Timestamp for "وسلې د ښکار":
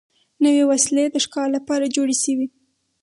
0.71-1.47